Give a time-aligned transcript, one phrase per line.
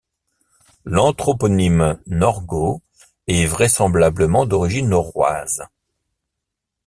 [0.83, 2.81] L'anthroponyme Norgot
[3.27, 5.67] est vraisemblablement d'origine norroise.